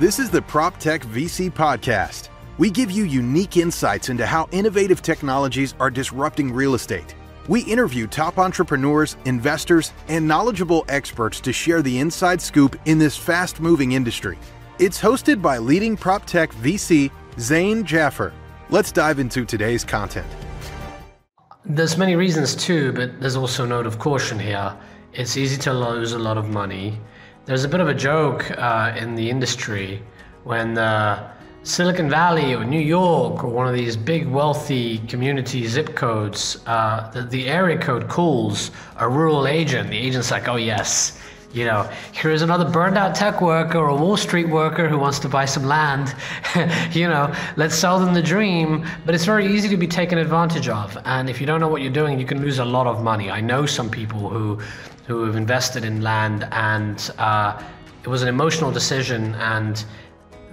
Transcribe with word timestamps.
This 0.00 0.20
is 0.20 0.30
the 0.30 0.42
PropTech 0.42 1.00
VC 1.00 1.50
Podcast. 1.50 2.28
We 2.56 2.70
give 2.70 2.88
you 2.88 3.02
unique 3.02 3.56
insights 3.56 4.10
into 4.10 4.24
how 4.24 4.48
innovative 4.52 5.02
technologies 5.02 5.74
are 5.80 5.90
disrupting 5.90 6.52
real 6.52 6.74
estate. 6.74 7.16
We 7.48 7.62
interview 7.62 8.06
top 8.06 8.38
entrepreneurs, 8.38 9.16
investors, 9.24 9.92
and 10.06 10.28
knowledgeable 10.28 10.84
experts 10.88 11.40
to 11.40 11.52
share 11.52 11.82
the 11.82 11.98
inside 11.98 12.40
scoop 12.40 12.76
in 12.84 13.00
this 13.00 13.16
fast 13.16 13.58
moving 13.58 13.90
industry. 13.90 14.38
It's 14.78 15.00
hosted 15.00 15.42
by 15.42 15.58
leading 15.58 15.96
PropTech 15.96 16.52
VC 16.52 17.10
Zain 17.40 17.84
Jaffer. 17.84 18.32
Let's 18.70 18.92
dive 18.92 19.18
into 19.18 19.44
today's 19.44 19.82
content. 19.82 20.28
There's 21.64 21.98
many 21.98 22.14
reasons 22.14 22.54
too, 22.54 22.92
but 22.92 23.20
there's 23.20 23.34
also 23.34 23.64
a 23.64 23.66
note 23.66 23.86
of 23.86 23.98
caution 23.98 24.38
here. 24.38 24.76
It's 25.12 25.36
easy 25.36 25.56
to 25.62 25.72
lose 25.72 26.12
a 26.12 26.20
lot 26.20 26.38
of 26.38 26.48
money. 26.48 27.00
There's 27.48 27.64
a 27.64 27.68
bit 27.68 27.80
of 27.80 27.88
a 27.88 27.94
joke 27.94 28.50
uh, 28.58 28.94
in 28.94 29.14
the 29.14 29.30
industry 29.30 30.02
when 30.44 30.76
uh, 30.76 31.32
Silicon 31.62 32.10
Valley 32.10 32.52
or 32.52 32.62
New 32.62 32.78
York 32.78 33.42
or 33.42 33.48
one 33.48 33.66
of 33.66 33.72
these 33.72 33.96
big 33.96 34.28
wealthy 34.28 34.98
community 35.08 35.66
zip 35.66 35.94
codes, 35.96 36.58
uh, 36.66 37.10
the, 37.10 37.22
the 37.22 37.48
area 37.48 37.78
code 37.78 38.06
calls 38.06 38.70
a 38.98 39.08
rural 39.08 39.46
agent. 39.46 39.88
The 39.88 39.96
agent's 39.96 40.30
like, 40.30 40.46
oh 40.46 40.56
yes, 40.56 41.18
you 41.54 41.64
know, 41.64 41.88
here's 42.12 42.42
another 42.42 42.68
burned 42.68 42.98
out 42.98 43.14
tech 43.14 43.40
worker 43.40 43.78
or 43.78 43.88
a 43.88 43.96
Wall 43.96 44.18
Street 44.18 44.50
worker 44.50 44.86
who 44.86 44.98
wants 44.98 45.18
to 45.20 45.28
buy 45.30 45.46
some 45.46 45.64
land. 45.64 46.14
you 46.94 47.08
know, 47.08 47.34
let's 47.56 47.74
sell 47.74 47.98
them 47.98 48.12
the 48.12 48.20
dream. 48.20 48.86
But 49.06 49.14
it's 49.14 49.24
very 49.24 49.46
easy 49.46 49.70
to 49.70 49.78
be 49.78 49.86
taken 49.86 50.18
advantage 50.18 50.68
of. 50.68 50.98
And 51.06 51.30
if 51.30 51.40
you 51.40 51.46
don't 51.46 51.60
know 51.60 51.68
what 51.68 51.80
you're 51.80 51.90
doing, 51.90 52.20
you 52.20 52.26
can 52.26 52.42
lose 52.42 52.58
a 52.58 52.64
lot 52.66 52.86
of 52.86 53.02
money. 53.02 53.30
I 53.30 53.40
know 53.40 53.64
some 53.64 53.88
people 53.88 54.28
who 54.28 54.60
who 55.08 55.24
have 55.24 55.36
invested 55.36 55.84
in 55.84 56.02
land, 56.02 56.46
and 56.52 57.10
uh, 57.16 57.60
it 58.04 58.08
was 58.08 58.20
an 58.20 58.28
emotional 58.28 58.70
decision, 58.70 59.34
and 59.36 59.84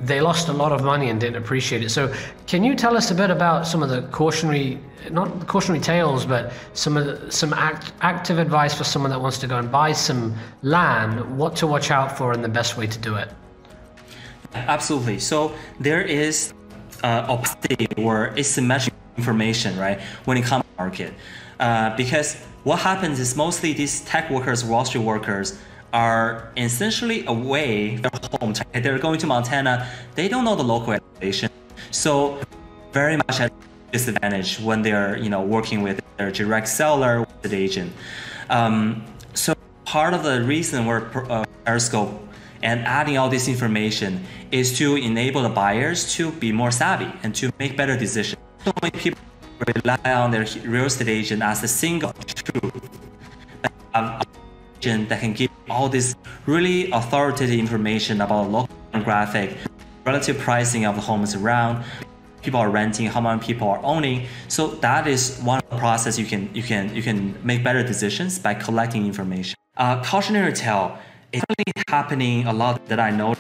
they 0.01 0.21
lost 0.21 0.47
a 0.47 0.53
lot 0.53 0.71
of 0.71 0.81
money 0.81 1.09
and 1.09 1.19
didn't 1.19 1.35
appreciate 1.35 1.83
it. 1.83 1.89
So, 1.89 2.13
can 2.47 2.63
you 2.63 2.73
tell 2.73 2.95
us 2.95 3.11
a 3.11 3.15
bit 3.15 3.29
about 3.29 3.67
some 3.67 3.83
of 3.83 3.89
the 3.89 4.03
cautionary, 4.13 4.79
not 5.11 5.45
cautionary 5.45 5.83
tales, 5.83 6.25
but 6.25 6.53
some 6.73 6.95
of 6.95 7.05
the, 7.05 7.29
some 7.29 7.51
act, 7.51 7.91
active 7.99 8.39
advice 8.39 8.73
for 8.73 8.85
someone 8.85 9.11
that 9.11 9.19
wants 9.19 9.37
to 9.39 9.47
go 9.47 9.57
and 9.57 9.69
buy 9.69 9.91
some 9.91 10.33
land, 10.61 11.37
what 11.37 11.57
to 11.57 11.67
watch 11.67 11.91
out 11.91 12.17
for, 12.17 12.31
and 12.31 12.41
the 12.41 12.49
best 12.49 12.77
way 12.77 12.87
to 12.87 12.99
do 12.99 13.15
it? 13.15 13.29
Absolutely. 14.53 15.19
So 15.19 15.53
there 15.81 16.01
is 16.01 16.53
uh, 17.03 17.25
opacity 17.29 17.87
or 17.97 18.31
asymmetric 18.37 18.93
information, 19.17 19.77
right, 19.77 19.99
when 20.23 20.37
it 20.37 20.45
comes 20.45 20.63
to 20.63 20.69
market, 20.77 21.13
uh, 21.59 21.95
because 21.97 22.37
what 22.65 22.79
happens 22.79 23.19
is 23.19 23.35
mostly 23.35 23.73
these 23.73 24.01
tech 24.01 24.29
workers, 24.31 24.65
Wall 24.65 24.83
Street 24.85 25.03
workers, 25.03 25.57
are 25.93 26.51
essentially 26.57 27.23
away 27.27 27.97
from 27.97 28.19
their 28.19 28.39
home. 28.39 28.53
They're 28.73 28.97
going 28.97 29.19
to 29.19 29.27
Montana. 29.27 29.87
They 30.15 30.27
don't 30.27 30.43
know 30.43 30.55
the 30.55 30.63
local 30.63 30.93
elevation, 30.93 31.49
so 31.91 32.41
very 32.91 33.17
much 33.17 33.39
at 33.39 33.53
disadvantage 33.91 34.59
when 34.59 34.81
they're 34.81 35.15
you 35.17 35.29
know 35.29 35.41
working 35.41 35.83
with 35.83 36.01
their 36.17 36.31
direct 36.31 36.67
seller, 36.67 37.25
the 37.43 37.55
agent. 37.55 37.93
Um, 38.49 39.05
so 39.35 39.53
part 39.85 40.15
of 40.15 40.23
the 40.23 40.41
reason 40.41 40.87
we're 40.87 41.05
uh, 41.29 41.45
Terrascope 41.65 42.17
and 42.63 42.81
adding 42.81 43.19
all 43.19 43.29
this 43.29 43.47
information 43.47 44.25
is 44.51 44.75
to 44.79 44.95
enable 44.95 45.43
the 45.43 45.49
buyers 45.49 46.11
to 46.15 46.31
be 46.31 46.51
more 46.51 46.71
savvy 46.71 47.11
and 47.21 47.35
to 47.35 47.51
make 47.59 47.77
better 47.77 47.95
decisions. 47.95 48.41
So 48.63 48.73
many 48.81 48.97
people 48.97 49.21
rely 49.73 50.13
on 50.13 50.31
their 50.31 50.45
real 50.65 50.85
estate 50.85 51.07
agent 51.07 51.41
as 51.41 51.63
a 51.63 51.67
single 51.67 52.13
truth. 52.13 52.89
Um, 53.93 54.21
agent 54.77 55.09
that 55.09 55.19
can 55.21 55.33
give 55.33 55.49
all 55.69 55.89
this 55.89 56.15
really 56.45 56.91
authoritative 56.91 57.57
information 57.57 58.21
about 58.21 58.51
local 58.51 58.75
demographic, 58.93 59.57
relative 60.05 60.37
pricing 60.37 60.85
of 60.85 60.95
the 60.95 61.01
homes 61.01 61.33
around, 61.35 61.83
people 62.45 62.59
are 62.59 62.69
renting, 62.69 63.07
how 63.07 63.19
many 63.19 63.41
people 63.41 63.67
are 63.67 63.81
owning. 63.83 64.27
So 64.47 64.67
that 64.85 65.07
is 65.07 65.39
one 65.39 65.61
process 65.77 66.19
you 66.19 66.25
can 66.25 66.53
you 66.53 66.63
can 66.63 66.95
you 66.95 67.01
can 67.01 67.35
make 67.43 67.63
better 67.63 67.83
decisions 67.83 68.37
by 68.37 68.53
collecting 68.53 69.05
information. 69.05 69.55
Uh, 69.77 70.03
cautionary 70.03 70.53
tale 70.53 70.97
is 71.33 71.41
really 71.49 71.71
happening 71.87 72.45
a 72.45 72.53
lot 72.53 72.85
that 72.87 72.99
I 72.99 73.09
know. 73.09 73.35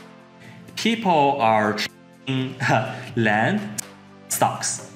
People 0.75 1.37
are 1.39 1.77
trading 1.77 2.55
land 3.15 3.61
stocks 4.27 4.94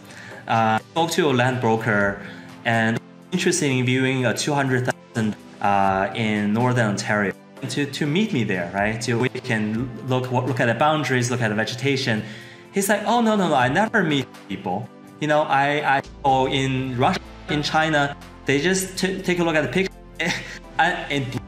uh, 0.49 0.79
spoke 0.79 1.11
to 1.11 1.29
a 1.29 1.33
land 1.33 1.61
broker 1.61 2.21
and 2.65 2.99
interested 3.31 3.71
in 3.71 3.85
viewing 3.85 4.25
a 4.25 4.33
200,000 4.33 5.35
uh, 5.61 6.11
in 6.15 6.53
Northern 6.53 6.87
Ontario 6.87 7.33
to, 7.69 7.85
to 7.85 8.05
meet 8.05 8.33
me 8.33 8.43
there, 8.43 8.71
right? 8.73 9.03
So 9.03 9.17
we 9.17 9.29
can 9.29 9.89
look 10.07 10.31
look 10.31 10.59
at 10.59 10.65
the 10.65 10.73
boundaries, 10.73 11.29
look 11.29 11.41
at 11.41 11.49
the 11.49 11.55
vegetation. 11.55 12.23
He's 12.73 12.89
like, 12.89 13.03
oh 13.05 13.21
no 13.21 13.35
no 13.35 13.49
no, 13.49 13.55
I 13.55 13.67
never 13.67 14.03
meet 14.03 14.27
people. 14.47 14.87
You 15.19 15.27
know, 15.27 15.41
I 15.43 15.97
I 15.97 16.01
go 16.23 16.47
in 16.47 16.97
Russia, 16.97 17.19
in 17.49 17.61
China, 17.61 18.15
they 18.45 18.61
just 18.61 18.97
t- 18.97 19.21
take 19.21 19.39
a 19.39 19.43
look 19.43 19.55
at 19.55 19.63
the 19.63 19.71
picture. 19.71 19.93
and 20.79 21.38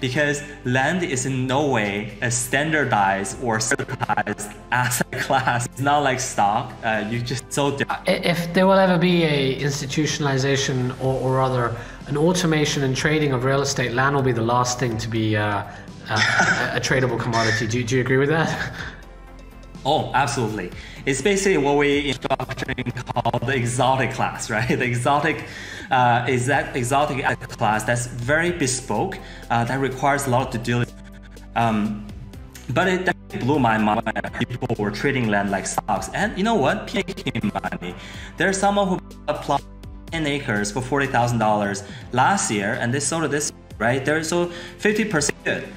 because 0.00 0.42
land 0.64 1.02
is 1.02 1.26
in 1.26 1.46
no 1.46 1.68
way 1.68 2.18
a 2.22 2.30
standardized 2.30 3.42
or 3.42 3.60
certified 3.60 4.36
asset 4.70 5.12
class. 5.12 5.66
It's 5.66 5.80
not 5.80 6.02
like 6.02 6.20
stock. 6.20 6.72
Uh, 6.84 7.06
you 7.10 7.20
just 7.20 7.52
so. 7.52 7.76
If 8.06 8.52
there 8.54 8.66
will 8.66 8.78
ever 8.78 8.98
be 8.98 9.24
a 9.24 9.60
institutionalization 9.60 10.92
or, 11.00 11.20
or 11.20 11.36
rather 11.36 11.76
an 12.08 12.16
automation 12.16 12.84
and 12.84 12.96
trading 12.96 13.32
of 13.32 13.44
real 13.44 13.62
estate, 13.62 13.92
land 13.92 14.14
will 14.14 14.22
be 14.22 14.32
the 14.32 14.42
last 14.42 14.78
thing 14.78 14.96
to 14.98 15.08
be 15.08 15.36
uh, 15.36 15.64
a, 16.08 16.14
a, 16.74 16.80
tradable 16.80 17.18
commodity. 17.18 17.66
Do, 17.66 17.82
do 17.82 17.96
you 17.96 18.00
agree 18.00 18.16
with 18.16 18.28
that? 18.28 18.72
Oh, 19.86 20.10
absolutely. 20.14 20.72
It's 21.06 21.22
basically 21.22 21.58
what 21.58 21.76
we 21.76 22.08
in 22.10 22.16
structuring 22.16 22.90
call 23.06 23.38
the 23.38 23.54
exotic 23.54 24.10
class, 24.10 24.50
right? 24.56 24.66
The 24.68 24.82
exotic 24.84 25.44
uh, 25.92 26.26
is 26.28 26.46
that 26.46 26.74
exotic 26.74 27.24
class 27.50 27.84
that's 27.84 28.08
very 28.08 28.50
bespoke, 28.50 29.16
uh, 29.48 29.62
that 29.62 29.78
requires 29.78 30.26
a 30.26 30.30
lot 30.30 30.52
of 30.52 30.62
due 30.64 30.72
diligence. 30.72 31.00
Um, 31.54 32.04
but 32.70 32.88
it 32.88 33.14
blew 33.38 33.60
my 33.60 33.78
mind 33.78 34.02
when 34.04 34.32
people 34.32 34.74
were 34.76 34.90
trading 34.90 35.28
land 35.28 35.52
like 35.52 35.68
stocks. 35.68 36.10
And 36.12 36.36
you 36.36 36.42
know 36.42 36.56
what? 36.56 36.92
Making 36.92 37.52
money. 37.54 37.94
There's 38.38 38.58
someone 38.58 38.88
who 38.88 39.00
applied 39.28 39.62
10 40.10 40.26
acres 40.26 40.72
for 40.72 40.80
$40,000 40.80 41.86
last 42.10 42.50
year, 42.50 42.76
and 42.80 42.92
they 42.92 42.98
sold 42.98 43.22
it 43.22 43.30
this, 43.30 43.52
right? 43.78 44.04
They're 44.04 44.24
so 44.24 44.50
50% 44.80 45.30
good. 45.44 45.68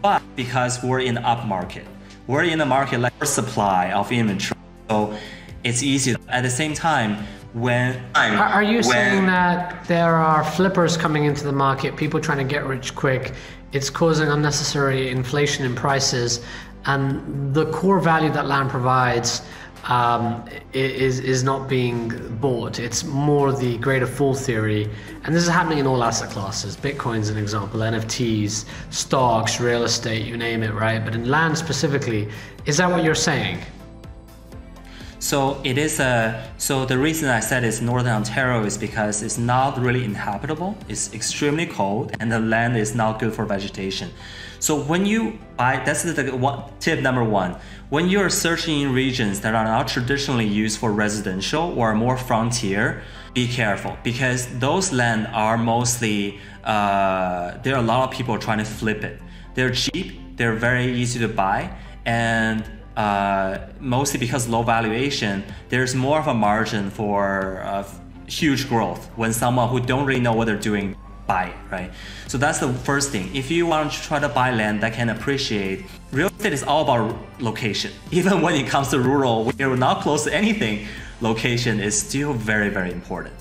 But 0.00 0.22
because 0.36 0.84
we're 0.84 1.00
in 1.00 1.16
the 1.16 1.26
up 1.26 1.46
market, 1.46 1.86
we're 2.26 2.44
in 2.44 2.60
a 2.60 2.66
market 2.66 2.98
like 2.98 3.24
supply 3.24 3.92
of 3.92 4.10
inventory. 4.10 4.60
So 4.88 5.16
it's 5.64 5.82
easy. 5.82 6.16
At 6.28 6.42
the 6.42 6.50
same 6.50 6.74
time, 6.74 7.24
when 7.52 8.02
are 8.14 8.62
you 8.62 8.76
when, 8.76 8.82
saying 8.82 9.26
that 9.26 9.84
there 9.86 10.16
are 10.16 10.44
flippers 10.44 10.96
coming 10.96 11.24
into 11.24 11.44
the 11.44 11.52
market, 11.52 11.96
people 11.96 12.20
trying 12.20 12.38
to 12.38 12.44
get 12.44 12.66
rich 12.66 12.94
quick? 12.94 13.32
It's 13.72 13.90
causing 13.90 14.28
unnecessary 14.28 15.10
inflation 15.10 15.64
in 15.64 15.74
prices, 15.74 16.44
and 16.84 17.54
the 17.54 17.66
core 17.72 18.00
value 18.00 18.30
that 18.32 18.46
land 18.46 18.70
provides 18.70 19.42
um, 19.88 20.44
is 20.72 21.20
is 21.20 21.42
not 21.42 21.68
being 21.68 22.08
bought. 22.40 22.78
It's 22.78 23.04
more 23.04 23.52
the 23.52 23.78
greater 23.78 24.06
fool 24.06 24.34
theory, 24.34 24.90
and 25.24 25.34
this 25.34 25.42
is 25.42 25.48
happening 25.48 25.78
in 25.78 25.86
all 25.86 26.02
asset 26.02 26.30
classes. 26.30 26.76
Bitcoin's 26.76 27.28
an 27.28 27.36
example, 27.36 27.80
NFTs, 27.80 28.64
stocks, 28.90 29.60
real 29.60 29.84
estate, 29.84 30.26
you 30.26 30.36
name 30.36 30.62
it, 30.62 30.74
right? 30.74 31.04
But 31.04 31.14
in 31.14 31.28
land 31.28 31.56
specifically, 31.56 32.28
is 32.64 32.76
that 32.78 32.90
what 32.90 33.04
you're 33.04 33.14
saying? 33.14 33.60
So 35.18 35.60
it 35.64 35.78
is 35.78 35.98
a 35.98 36.50
so 36.58 36.84
the 36.84 36.98
reason 36.98 37.28
I 37.28 37.40
said 37.40 37.64
it's 37.64 37.80
northern 37.80 38.12
Ontario 38.12 38.64
is 38.64 38.76
because 38.76 39.22
it's 39.22 39.38
not 39.38 39.78
really 39.78 40.04
inhabitable. 40.04 40.76
It's 40.88 41.12
extremely 41.14 41.66
cold, 41.66 42.14
and 42.20 42.30
the 42.30 42.38
land 42.38 42.76
is 42.76 42.94
not 42.94 43.18
good 43.18 43.32
for 43.32 43.44
vegetation. 43.46 44.10
So 44.58 44.80
when 44.80 45.06
you 45.06 45.38
buy, 45.56 45.82
that's 45.84 46.02
the 46.02 46.36
one, 46.36 46.64
tip 46.80 47.00
number 47.00 47.24
one. 47.24 47.56
When 47.88 48.08
you're 48.08 48.30
searching 48.30 48.80
in 48.80 48.92
regions 48.92 49.40
that 49.40 49.54
are 49.54 49.64
not 49.64 49.88
traditionally 49.88 50.46
used 50.46 50.78
for 50.78 50.92
residential 50.92 51.78
or 51.78 51.94
more 51.94 52.16
frontier, 52.16 53.02
be 53.32 53.46
careful 53.46 53.96
because 54.02 54.46
those 54.58 54.92
land 54.92 55.28
are 55.28 55.56
mostly 55.58 56.40
uh, 56.64 57.58
there 57.62 57.74
are 57.74 57.82
a 57.82 57.86
lot 57.86 58.08
of 58.08 58.16
people 58.16 58.38
trying 58.38 58.58
to 58.58 58.64
flip 58.64 59.04
it. 59.04 59.20
They're 59.54 59.70
cheap, 59.70 60.36
they're 60.36 60.56
very 60.56 60.92
easy 60.92 61.18
to 61.20 61.28
buy, 61.28 61.74
and 62.04 62.64
uh, 62.96 63.58
mostly 63.80 64.18
because 64.18 64.48
low 64.48 64.62
valuation, 64.62 65.44
there's 65.68 65.94
more 65.94 66.18
of 66.18 66.26
a 66.26 66.34
margin 66.34 66.90
for 66.90 67.60
uh, 67.62 67.88
huge 68.26 68.68
growth 68.68 69.06
when 69.16 69.32
someone 69.32 69.68
who 69.68 69.80
don't 69.80 70.06
really 70.06 70.20
know 70.20 70.32
what 70.32 70.46
they're 70.46 70.58
doing 70.58 70.96
buy 71.26 71.52
right? 71.70 71.90
So 72.28 72.38
that's 72.38 72.58
the 72.60 72.72
first 72.72 73.10
thing. 73.10 73.34
If 73.34 73.50
you 73.50 73.66
want 73.66 73.92
to 73.92 74.02
try 74.02 74.18
to 74.18 74.28
buy 74.28 74.52
land 74.52 74.80
that 74.82 74.92
can 74.94 75.08
appreciate, 75.08 75.84
real 76.12 76.28
estate 76.28 76.52
is 76.52 76.62
all 76.62 76.82
about 76.82 77.16
location. 77.40 77.92
Even 78.10 78.40
when 78.40 78.54
it 78.54 78.68
comes 78.68 78.88
to 78.88 79.00
rural, 79.00 79.52
you're 79.58 79.76
not 79.76 80.02
close 80.02 80.24
to 80.24 80.34
anything, 80.34 80.86
location 81.20 81.80
is 81.80 81.98
still 82.00 82.32
very, 82.32 82.68
very 82.68 82.92
important. 82.92 83.34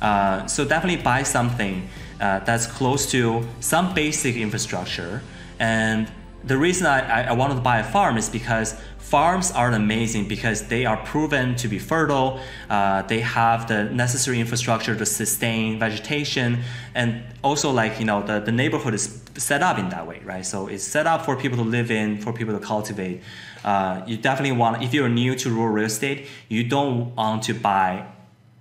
Uh, 0.00 0.46
so 0.46 0.64
definitely 0.64 1.02
buy 1.02 1.22
something 1.22 1.88
uh, 2.20 2.40
that's 2.40 2.66
close 2.66 3.10
to 3.10 3.46
some 3.60 3.94
basic 3.94 4.36
infrastructure 4.36 5.22
and 5.58 6.10
the 6.44 6.56
reason 6.56 6.86
I, 6.86 7.28
I 7.28 7.32
wanted 7.32 7.54
to 7.54 7.60
buy 7.60 7.78
a 7.78 7.84
farm 7.84 8.16
is 8.16 8.28
because 8.28 8.74
farms 8.98 9.50
are 9.52 9.70
amazing 9.70 10.26
because 10.26 10.68
they 10.68 10.86
are 10.86 10.96
proven 11.04 11.54
to 11.56 11.68
be 11.68 11.78
fertile. 11.78 12.40
Uh, 12.70 13.02
they 13.02 13.20
have 13.20 13.68
the 13.68 13.84
necessary 13.84 14.40
infrastructure 14.40 14.96
to 14.96 15.06
sustain 15.06 15.78
vegetation, 15.78 16.62
and 16.94 17.22
also 17.42 17.70
like 17.70 17.98
you 17.98 18.04
know 18.04 18.22
the, 18.22 18.40
the 18.40 18.52
neighborhood 18.52 18.94
is 18.94 19.22
set 19.36 19.62
up 19.62 19.78
in 19.78 19.88
that 19.90 20.06
way, 20.06 20.20
right? 20.24 20.44
So 20.44 20.66
it's 20.66 20.84
set 20.84 21.06
up 21.06 21.24
for 21.24 21.36
people 21.36 21.58
to 21.58 21.64
live 21.64 21.90
in, 21.90 22.18
for 22.18 22.32
people 22.32 22.58
to 22.58 22.64
cultivate. 22.64 23.22
Uh, 23.64 24.02
you 24.06 24.16
definitely 24.16 24.56
want 24.56 24.82
if 24.82 24.92
you're 24.92 25.08
new 25.08 25.34
to 25.36 25.50
rural 25.50 25.72
real 25.72 25.86
estate, 25.86 26.26
you 26.48 26.64
don't 26.64 27.14
want 27.14 27.44
to 27.44 27.54
buy 27.54 28.06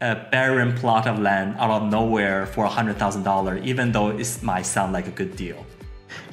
a 0.01 0.15
barren 0.31 0.75
plot 0.75 1.07
of 1.07 1.19
land 1.19 1.55
out 1.59 1.69
of 1.69 1.91
nowhere 1.91 2.47
for 2.47 2.67
$100,000, 2.67 3.63
even 3.63 3.91
though 3.91 4.09
it 4.09 4.39
might 4.41 4.65
sound 4.65 4.93
like 4.93 5.07
a 5.07 5.11
good 5.11 5.35
deal. 5.35 5.63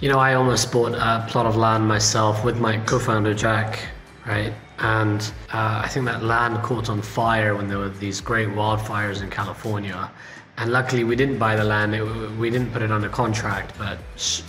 You 0.01 0.09
know, 0.09 0.19
I 0.19 0.35
almost 0.35 0.71
bought 0.73 0.95
a 0.95 1.27
plot 1.29 1.47
of 1.47 1.57
land 1.57 1.87
myself 1.87 2.45
with 2.45 2.59
my 2.59 2.79
co 2.79 2.99
founder, 2.99 3.35
Jack, 3.35 3.81
right? 4.27 4.53
And 4.79 5.21
uh, 5.53 5.83
I 5.85 5.89
think 5.89 6.07
that 6.07 6.23
land 6.23 6.63
caught 6.63 6.89
on 6.89 7.03
fire 7.03 7.57
when 7.57 7.69
there 7.69 7.79
were 7.79 7.89
these 7.89 8.21
great 8.21 8.49
wildfires 8.49 9.23
in 9.23 9.31
California. 9.31 10.11
And 10.59 10.73
luckily, 10.73 11.05
we 11.05 11.15
didn't 11.15 11.39
buy 11.39 11.55
the 11.55 11.65
land, 11.65 11.95
it, 11.95 12.03
we 12.37 12.51
didn't 12.51 12.73
put 12.73 12.83
it 12.83 12.91
under 12.91 13.09
contract. 13.09 13.79
But 13.79 13.99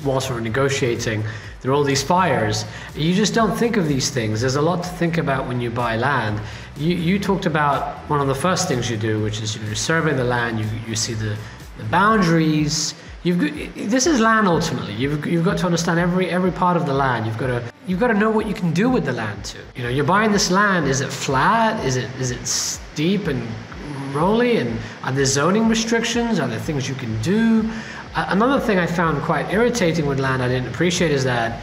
whilst 0.03 0.29
we 0.29 0.35
were 0.35 0.41
negotiating, 0.41 1.23
there 1.61 1.71
are 1.71 1.73
all 1.73 1.83
these 1.83 2.01
fires. 2.01 2.65
You 2.95 3.13
just 3.13 3.33
don't 3.33 3.55
think 3.55 3.77
of 3.77 3.87
these 3.87 4.09
things. 4.09 4.41
There's 4.41 4.55
a 4.55 4.61
lot 4.61 4.83
to 4.83 4.89
think 4.89 5.17
about 5.17 5.47
when 5.47 5.61
you 5.61 5.69
buy 5.69 5.97
land. 5.97 6.41
You, 6.77 6.95
you 6.95 7.19
talked 7.19 7.45
about 7.45 7.97
one 8.09 8.21
of 8.21 8.27
the 8.27 8.35
first 8.35 8.67
things 8.67 8.89
you 8.89 8.97
do, 8.97 9.21
which 9.21 9.41
is 9.41 9.55
you 9.57 9.75
survey 9.75 10.13
the 10.13 10.23
land, 10.23 10.59
you, 10.59 10.67
you 10.87 10.95
see 10.95 11.13
the, 11.13 11.37
the 11.77 11.83
boundaries. 11.85 12.95
You've 13.23 13.39
got, 13.39 13.89
this 13.89 14.07
is 14.07 14.19
land 14.19 14.47
ultimately. 14.47 14.93
You've, 14.93 15.25
you've 15.25 15.43
got 15.43 15.57
to 15.59 15.65
understand 15.65 15.99
every 15.99 16.29
every 16.29 16.51
part 16.51 16.77
of 16.77 16.85
the 16.85 16.93
land. 16.93 17.25
You've 17.25 17.37
got 17.37 17.47
to 17.47 17.73
you've 17.85 17.99
got 17.99 18.07
to 18.07 18.13
know 18.13 18.29
what 18.29 18.47
you 18.47 18.53
can 18.53 18.71
do 18.71 18.89
with 18.89 19.05
the 19.05 19.11
land 19.11 19.43
too. 19.43 19.59
You 19.75 19.83
know, 19.83 19.89
you're 19.89 20.05
buying 20.05 20.31
this 20.31 20.49
land. 20.49 20.87
Is 20.87 21.01
it 21.01 21.11
flat? 21.11 21.83
Is 21.85 21.97
it 21.97 22.09
is 22.19 22.31
it 22.31 22.45
steep 22.47 23.27
and 23.27 23.45
rolly? 24.13 24.57
And 24.57 24.79
are 25.03 25.11
there 25.11 25.25
zoning 25.25 25.67
restrictions? 25.67 26.39
Are 26.39 26.47
there 26.47 26.59
things 26.59 26.87
you 26.87 26.95
can 26.95 27.21
do? 27.21 27.69
Another 28.15 28.59
thing 28.59 28.79
I 28.79 28.87
found 28.87 29.21
quite 29.23 29.51
irritating 29.51 30.05
with 30.05 30.19
land 30.19 30.41
I 30.41 30.47
didn't 30.47 30.69
appreciate 30.69 31.11
is 31.11 31.23
that 31.25 31.61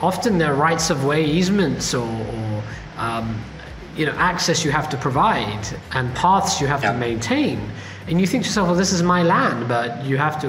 often 0.00 0.38
there 0.38 0.52
are 0.52 0.56
rights 0.56 0.90
of 0.90 1.04
way 1.04 1.24
easements 1.24 1.94
or, 1.94 2.06
or 2.06 2.62
um, 2.98 3.40
you 3.96 4.06
know 4.06 4.12
access 4.12 4.64
you 4.64 4.70
have 4.70 4.88
to 4.90 4.96
provide 4.96 5.66
and 5.92 6.14
paths 6.14 6.60
you 6.60 6.66
have 6.66 6.82
yeah. 6.82 6.92
to 6.92 6.98
maintain 6.98 7.58
and 8.08 8.20
you 8.20 8.26
think 8.26 8.44
to 8.44 8.48
yourself 8.48 8.68
well 8.68 8.76
this 8.76 8.92
is 8.92 9.02
my 9.02 9.22
land 9.22 9.68
but 9.68 10.04
you 10.04 10.16
have 10.16 10.40
to 10.40 10.48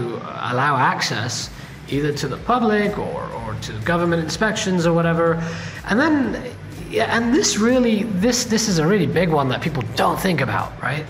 allow 0.51 0.77
access 0.77 1.49
either 1.89 2.11
to 2.11 2.27
the 2.27 2.37
public 2.37 2.97
or, 2.97 3.29
or 3.31 3.55
to 3.61 3.71
government 3.85 4.23
inspections 4.23 4.85
or 4.85 4.93
whatever. 4.93 5.41
And 5.85 5.99
then 5.99 6.53
yeah, 6.89 7.15
and 7.15 7.33
this 7.33 7.57
really 7.57 8.03
this 8.03 8.45
this 8.45 8.67
is 8.67 8.79
a 8.79 8.87
really 8.87 9.07
big 9.07 9.29
one 9.29 9.49
that 9.49 9.61
people 9.61 9.83
don't 9.95 10.19
think 10.19 10.41
about 10.41 10.81
right? 10.81 11.05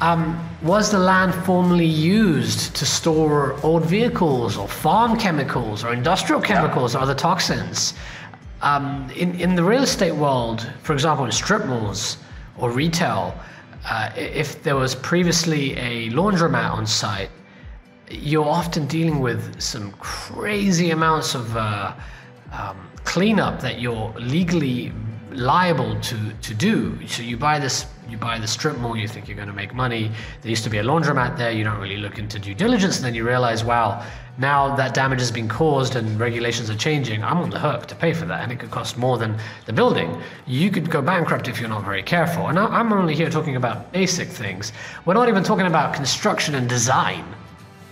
Um, 0.00 0.48
was 0.62 0.90
the 0.90 0.98
land 0.98 1.32
formerly 1.32 1.86
used 1.86 2.74
to 2.76 2.84
store 2.84 3.56
old 3.62 3.84
vehicles 3.84 4.56
or 4.56 4.66
farm 4.66 5.16
chemicals 5.16 5.84
or 5.84 5.92
industrial 5.92 6.40
chemicals 6.40 6.96
or 6.96 6.98
other 6.98 7.14
toxins? 7.14 7.94
Um, 8.62 9.08
in, 9.14 9.40
in 9.40 9.54
the 9.54 9.62
real 9.62 9.82
estate 9.82 10.12
world, 10.12 10.68
for 10.82 10.92
example, 10.92 11.24
in 11.24 11.30
strip 11.30 11.66
malls 11.66 12.16
or 12.58 12.70
retail, 12.72 13.34
uh, 13.88 14.10
if 14.16 14.62
there 14.62 14.76
was 14.76 14.94
previously 14.94 15.76
a 15.76 16.10
laundromat 16.10 16.70
on 16.70 16.86
site, 16.86 17.30
you're 18.10 18.46
often 18.46 18.86
dealing 18.86 19.20
with 19.20 19.60
some 19.60 19.92
crazy 19.92 20.90
amounts 20.90 21.34
of 21.34 21.56
uh, 21.56 21.92
um, 22.52 22.88
cleanup 23.04 23.60
that 23.60 23.80
you're 23.80 24.12
legally 24.18 24.92
liable 25.34 25.98
to 26.00 26.32
to 26.32 26.54
do. 26.54 27.06
So 27.06 27.22
you 27.22 27.36
buy 27.36 27.58
this 27.58 27.86
you 28.12 28.18
buy 28.18 28.38
the 28.38 28.46
strip 28.46 28.76
mall, 28.76 28.96
you 28.96 29.08
think 29.08 29.26
you're 29.26 29.36
going 29.36 29.48
to 29.48 29.54
make 29.54 29.74
money. 29.74 30.10
There 30.42 30.50
used 30.50 30.64
to 30.64 30.70
be 30.70 30.78
a 30.78 30.84
laundromat 30.84 31.38
there, 31.38 31.50
you 31.50 31.64
don't 31.64 31.80
really 31.80 31.96
look 31.96 32.18
into 32.18 32.38
due 32.38 32.54
diligence, 32.54 32.96
and 32.96 33.04
then 33.04 33.14
you 33.14 33.26
realize, 33.26 33.64
wow, 33.64 34.04
now 34.38 34.74
that 34.76 34.92
damage 34.92 35.20
has 35.20 35.30
been 35.30 35.48
caused 35.48 35.96
and 35.96 36.20
regulations 36.20 36.68
are 36.68 36.76
changing, 36.76 37.24
I'm 37.24 37.38
on 37.38 37.50
the 37.50 37.58
hook 37.58 37.86
to 37.86 37.94
pay 37.94 38.12
for 38.12 38.26
that, 38.26 38.42
and 38.42 38.52
it 38.52 38.58
could 38.58 38.70
cost 38.70 38.98
more 38.98 39.18
than 39.18 39.38
the 39.66 39.72
building. 39.72 40.20
You 40.46 40.70
could 40.70 40.90
go 40.90 41.00
bankrupt 41.00 41.48
if 41.48 41.58
you're 41.58 41.68
not 41.68 41.84
very 41.84 42.02
careful. 42.02 42.48
And 42.48 42.58
I'm 42.58 42.92
only 42.92 43.14
here 43.14 43.30
talking 43.30 43.56
about 43.56 43.92
basic 43.92 44.28
things. 44.28 44.72
We're 45.04 45.14
not 45.14 45.28
even 45.28 45.42
talking 45.42 45.66
about 45.66 45.94
construction 45.94 46.54
and 46.54 46.68
design, 46.68 47.24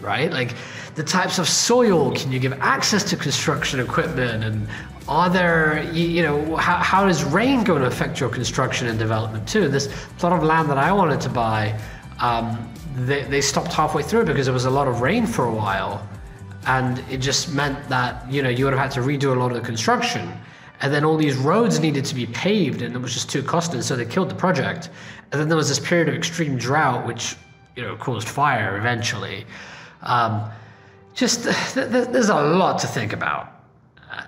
right? 0.00 0.30
Like 0.30 0.54
the 0.94 1.02
types 1.02 1.38
of 1.38 1.48
soil, 1.48 2.12
can 2.14 2.32
you 2.32 2.38
give 2.38 2.52
access 2.60 3.04
to 3.10 3.16
construction 3.16 3.80
equipment 3.80 4.44
and 4.44 4.66
are 5.08 5.28
there, 5.28 5.82
you 5.92 6.22
know, 6.22 6.56
how, 6.56 6.76
how 6.76 7.08
is 7.08 7.24
rain 7.24 7.64
going 7.64 7.80
to 7.82 7.88
affect 7.88 8.20
your 8.20 8.28
construction 8.28 8.86
and 8.86 8.98
development 8.98 9.48
too? 9.48 9.68
This 9.68 9.88
plot 10.18 10.32
of 10.32 10.44
land 10.44 10.70
that 10.70 10.78
I 10.78 10.92
wanted 10.92 11.20
to 11.22 11.28
buy, 11.28 11.78
um, 12.20 12.72
they, 12.94 13.24
they 13.24 13.40
stopped 13.40 13.72
halfway 13.72 14.02
through 14.02 14.24
because 14.26 14.46
there 14.46 14.54
was 14.54 14.66
a 14.66 14.70
lot 14.70 14.86
of 14.86 15.00
rain 15.00 15.26
for 15.26 15.46
a 15.46 15.54
while. 15.54 16.06
And 16.66 17.02
it 17.10 17.18
just 17.18 17.52
meant 17.52 17.88
that, 17.88 18.30
you 18.30 18.42
know, 18.42 18.50
you 18.50 18.64
would 18.66 18.74
have 18.74 18.82
had 18.82 18.92
to 18.92 19.00
redo 19.00 19.34
a 19.34 19.38
lot 19.38 19.50
of 19.50 19.56
the 19.56 19.64
construction. 19.64 20.30
And 20.80 20.92
then 20.92 21.04
all 21.04 21.16
these 21.16 21.36
roads 21.36 21.80
needed 21.80 22.04
to 22.04 22.14
be 22.14 22.26
paved 22.26 22.82
and 22.82 22.94
it 22.94 22.98
was 22.98 23.12
just 23.12 23.28
too 23.28 23.42
costly. 23.42 23.82
So 23.82 23.96
they 23.96 24.04
killed 24.04 24.30
the 24.30 24.34
project. 24.34 24.90
And 25.32 25.40
then 25.40 25.48
there 25.48 25.56
was 25.56 25.68
this 25.68 25.80
period 25.80 26.08
of 26.08 26.14
extreme 26.14 26.56
drought, 26.56 27.06
which, 27.06 27.36
you 27.76 27.82
know, 27.82 27.96
caused 27.96 28.28
fire 28.28 28.76
eventually. 28.76 29.44
Um, 30.02 30.50
just, 31.14 31.44
th- 31.74 31.90
th- 31.90 32.08
there's 32.08 32.28
a 32.28 32.42
lot 32.42 32.78
to 32.80 32.86
think 32.86 33.12
about 33.12 33.60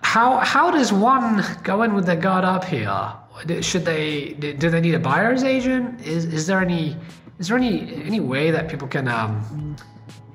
how 0.02 0.38
how 0.38 0.70
does 0.70 0.92
one 0.92 1.44
go 1.64 1.82
in 1.82 1.94
with 1.94 2.06
their 2.06 2.16
guard 2.16 2.44
up 2.44 2.64
here? 2.64 3.12
Should 3.60 3.84
they 3.84 4.34
do 4.34 4.70
they 4.70 4.80
need 4.80 4.94
a 4.94 4.98
buyer's 4.98 5.42
agent? 5.42 6.00
Is 6.06 6.24
is 6.26 6.46
there 6.46 6.60
any 6.60 6.96
is 7.38 7.48
there 7.48 7.56
any 7.56 8.02
any 8.04 8.20
way 8.20 8.50
that 8.50 8.69
people 8.69 8.86
can 8.86 9.08
um, 9.08 9.76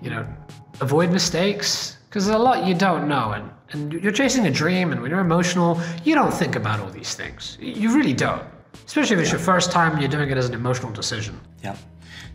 you 0.01 0.10
know 0.10 0.25
avoid 0.81 1.12
mistakes? 1.12 1.98
Because 2.10 2.25
there's 2.25 2.36
a 2.36 2.44
lot 2.44 2.66
you 2.66 2.74
don't 2.74 3.07
know, 3.07 3.31
and 3.31 3.50
and 3.72 3.94
you're 3.94 4.12
chasing 4.12 4.48
a 4.48 4.51
dream, 4.51 4.92
and 4.92 5.01
when 5.01 5.12
you're 5.12 5.19
emotional, 5.19 5.80
you 6.04 6.16
don't 6.16 6.33
think 6.33 6.56
about 6.56 6.80
all 6.80 6.90
these 6.90 7.16
things. 7.16 7.57
You 7.62 7.95
really 7.95 8.13
don't, 8.13 8.44
especially 8.86 9.16
if 9.16 9.22
it's 9.22 9.31
your 9.31 9.40
first 9.40 9.72
time 9.72 10.00
you're 10.00 10.10
doing 10.10 10.30
it 10.30 10.38
as 10.38 10.48
an 10.50 10.56
emotional 10.56 10.92
decision. 10.92 11.40
Yeah. 11.63 11.75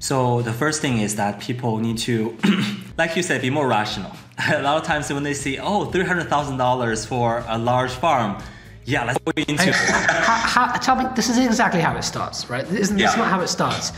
So 0.02 0.43
the 0.43 0.52
first 0.52 0.81
thing 0.81 0.99
is 0.99 1.14
that 1.14 1.38
people 1.38 1.79
need 1.79 1.96
to, 1.99 2.37
like 2.99 3.14
you 3.17 3.23
said, 3.23 3.40
be 3.40 3.50
more 3.50 3.69
rational. 3.69 4.11
A 4.52 4.61
lot 4.61 4.76
of 4.76 4.82
times 4.84 5.12
when 5.12 5.23
they 5.23 5.34
see, 5.34 5.61
oh, 5.61 5.84
three 5.84 6.05
hundred 6.05 6.29
thousand 6.29 6.56
dollars 6.56 7.06
for 7.06 7.44
a 7.46 7.56
large 7.56 7.93
farm, 7.93 8.43
yeah, 8.84 9.05
let's 9.05 9.19
go 9.19 9.31
into. 9.36 9.69
it. 9.69 9.74
how, 9.74 10.67
how, 10.67 10.72
tell 10.79 10.96
me, 10.96 11.05
this 11.15 11.29
is 11.29 11.39
exactly 11.39 11.81
how 11.81 11.96
it 11.96 12.03
starts, 12.03 12.51
right? 12.51 12.65
Isn't 12.65 12.96
this 12.96 13.12
yeah. 13.12 13.19
not 13.22 13.29
how 13.29 13.41
it 13.43 13.48
starts? 13.48 13.93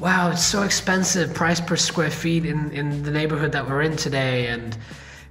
Wow, 0.00 0.30
it's 0.32 0.44
so 0.44 0.62
expensive, 0.62 1.32
price 1.34 1.60
per 1.60 1.76
square 1.76 2.10
feet 2.10 2.44
in 2.44 2.72
in 2.72 3.04
the 3.04 3.12
neighborhood 3.12 3.52
that 3.52 3.68
we're 3.68 3.82
in 3.82 3.96
today, 3.96 4.48
and 4.48 4.76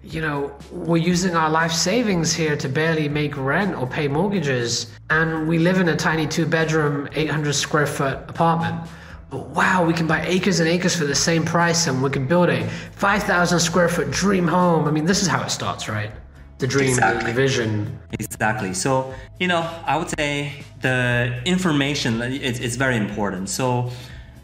you 0.04 0.22
know, 0.22 0.54
we're 0.72 0.98
using 0.98 1.36
our 1.36 1.50
life 1.50 1.74
savings 1.74 2.34
here 2.34 2.56
to 2.56 2.70
barely 2.70 3.10
make 3.10 3.36
rent 3.36 3.76
or 3.76 3.88
pay 3.88 4.08
mortgages, 4.08 4.94
and 5.10 5.50
we 5.50 5.60
live 5.60 5.80
in 5.80 5.90
a 5.90 5.98
tiny 5.98 6.28
two 6.28 6.46
bedroom, 6.46 7.10
800 7.14 7.54
square 7.54 7.88
foot 7.88 8.20
apartment 8.30 8.88
wow, 9.36 9.86
we 9.86 9.94
can 9.94 10.08
buy 10.08 10.26
acres 10.26 10.60
and 10.60 10.70
acres 10.70 10.96
for 10.96 11.06
the 11.06 11.16
same 11.16 11.44
price 11.44 11.88
and 11.88 12.02
we 12.02 12.10
can 12.10 12.28
build 12.28 12.50
a 12.50 12.68
5,000 12.92 13.60
square 13.60 13.90
foot 13.90 14.12
dream 14.12 14.48
home. 14.48 14.88
I 14.88 14.92
mean, 14.92 15.06
this 15.06 15.22
is 15.22 15.28
how 15.28 15.44
it 15.44 15.50
starts, 15.50 15.90
right? 15.90 16.12
The 16.60 16.68
dream, 16.68 16.90
exactly. 16.90 17.32
the 17.32 17.34
vision. 17.34 18.00
Exactly. 18.20 18.74
So, 18.74 19.14
you 19.40 19.48
know, 19.48 19.68
I 19.86 19.98
would 19.98 20.10
say 20.18 20.64
the 20.82 21.42
information 21.46 22.22
is, 22.22 22.60
is 22.60 22.76
very 22.76 22.96
important. 22.96 23.50
So, 23.50 23.90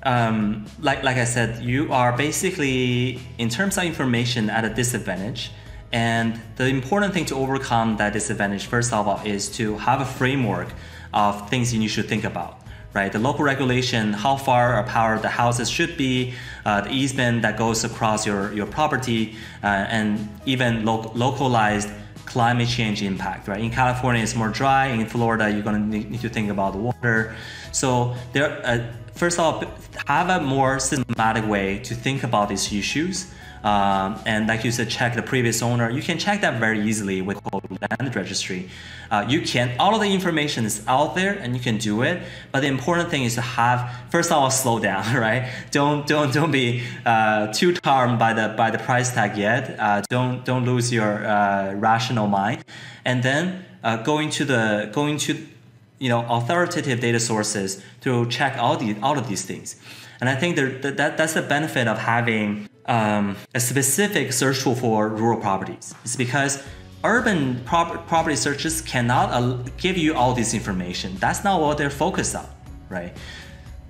um, 0.03 0.65
like, 0.79 1.03
like 1.03 1.17
I 1.17 1.25
said, 1.25 1.63
you 1.63 1.91
are 1.93 2.15
basically, 2.15 3.19
in 3.37 3.49
terms 3.49 3.77
of 3.77 3.83
information, 3.83 4.49
at 4.49 4.65
a 4.65 4.73
disadvantage. 4.73 5.51
And 5.91 6.39
the 6.55 6.67
important 6.67 7.13
thing 7.13 7.25
to 7.25 7.35
overcome 7.35 7.97
that 7.97 8.13
disadvantage, 8.13 8.67
first 8.67 8.93
of 8.93 9.07
all, 9.07 9.21
is 9.25 9.49
to 9.57 9.77
have 9.77 10.01
a 10.01 10.05
framework 10.05 10.69
of 11.13 11.49
things 11.49 11.73
you 11.73 11.89
should 11.89 12.07
think 12.07 12.23
about 12.23 12.58
right? 12.93 13.11
The 13.11 13.19
local 13.19 13.43
regulation, 13.43 14.13
how 14.13 14.35
far 14.35 14.79
apart 14.79 15.21
the 15.21 15.29
houses 15.29 15.69
should 15.69 15.97
be, 15.97 16.33
uh, 16.65 16.81
the 16.81 16.91
easement 16.91 17.43
that 17.43 17.57
goes 17.57 17.83
across 17.83 18.25
your, 18.25 18.51
your 18.53 18.65
property, 18.65 19.35
uh, 19.63 19.67
and 19.67 20.27
even 20.45 20.85
lo- 20.85 21.11
localized 21.13 21.89
climate 22.25 22.69
change 22.69 23.01
impact, 23.01 23.47
right? 23.47 23.59
In 23.59 23.71
California, 23.71 24.21
it's 24.21 24.35
more 24.35 24.49
dry. 24.49 24.87
In 24.87 25.05
Florida, 25.05 25.49
you're 25.49 25.63
going 25.63 25.91
to 25.91 26.09
need 26.09 26.21
to 26.21 26.29
think 26.29 26.49
about 26.49 26.73
the 26.73 26.79
water. 26.79 27.35
So 27.71 28.15
there, 28.33 28.61
uh, 28.63 28.93
first 29.15 29.39
of 29.39 29.45
all, 29.45 29.63
have 30.05 30.29
a 30.29 30.39
more 30.41 30.79
systematic 30.79 31.47
way 31.47 31.79
to 31.79 31.95
think 31.95 32.23
about 32.23 32.49
these 32.49 32.71
issues. 32.71 33.31
Um, 33.63 34.19
and 34.25 34.47
like 34.47 34.63
you 34.63 34.71
said, 34.71 34.89
check 34.89 35.15
the 35.15 35.21
previous 35.21 35.61
owner. 35.61 35.89
You 35.89 36.01
can 36.01 36.17
check 36.17 36.41
that 36.41 36.59
very 36.59 36.81
easily 36.81 37.21
with 37.21 37.39
land 37.53 38.15
registry. 38.15 38.69
Uh, 39.11 39.25
you 39.27 39.41
can 39.41 39.75
all 39.79 39.95
of 39.95 40.01
the 40.01 40.13
information 40.13 40.65
is 40.65 40.83
out 40.87 41.15
there, 41.15 41.33
and 41.33 41.55
you 41.55 41.61
can 41.61 41.77
do 41.77 42.01
it. 42.03 42.21
But 42.51 42.61
the 42.61 42.67
important 42.67 43.09
thing 43.09 43.23
is 43.23 43.35
to 43.35 43.41
have 43.41 43.91
first 44.09 44.31
of 44.31 44.37
all 44.37 44.51
slow 44.51 44.79
down, 44.79 45.15
right? 45.27 45.51
Don't 45.71 46.07
don't 46.07 46.33
don't 46.33 46.51
be 46.51 46.83
uh, 47.05 47.47
too 47.53 47.73
charmed 47.73 48.19
by 48.19 48.33
the 48.33 48.53
by 48.55 48.71
the 48.71 48.79
price 48.79 49.13
tag 49.13 49.37
yet. 49.37 49.79
Uh, 49.79 50.01
don't 50.09 50.45
don't 50.45 50.65
lose 50.65 50.91
your 50.91 51.25
uh, 51.25 51.73
rational 51.73 52.27
mind, 52.27 52.63
and 53.03 53.23
then 53.23 53.65
uh, 53.83 53.97
going 53.97 54.29
to 54.29 54.45
the 54.45 54.89
going 54.93 55.17
to 55.17 55.45
you 55.97 56.07
know 56.07 56.25
authoritative 56.29 57.01
data 57.01 57.19
sources 57.19 57.83
to 58.01 58.25
check 58.27 58.57
all 58.57 58.77
the 58.77 58.95
all 59.01 59.17
of 59.17 59.27
these 59.27 59.43
things. 59.43 59.75
And 60.21 60.27
I 60.27 60.35
think 60.35 60.57
that, 60.57 60.97
that 60.97 61.17
that's 61.17 61.33
the 61.33 61.41
benefit 61.41 61.87
of 61.87 61.97
having 61.97 62.67
um, 62.89 63.37
a 63.53 63.59
specific 63.59 64.33
search 64.33 64.63
tool 64.63 64.75
for 64.75 65.07
rural 65.07 65.39
properties. 65.39 65.93
It's 66.03 66.15
because 66.15 66.61
urban 67.03 67.61
prop- 67.63 68.07
property 68.07 68.35
searches 68.35 68.81
cannot 68.81 69.29
uh, 69.31 69.57
give 69.77 69.97
you 69.97 70.15
all 70.15 70.33
this 70.33 70.53
information. 70.53 71.15
That's 71.17 71.43
not 71.43 71.61
what 71.61 71.77
they're 71.77 71.91
focused 71.91 72.35
on, 72.35 72.47
right? 72.89 73.15